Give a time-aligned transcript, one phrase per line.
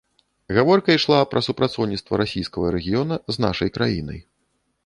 [0.55, 4.19] Гаворка ішла пра супрацоўніцтва расійскага рэгіёна з нашай краінай.